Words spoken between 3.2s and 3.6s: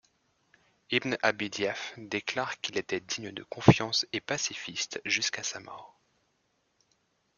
de